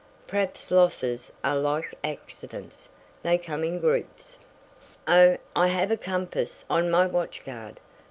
[0.25, 2.89] "Perhaps losses are like accidents
[3.21, 4.37] they come in groups."
[5.07, 7.79] "Oh, I have a compass on my watch guard.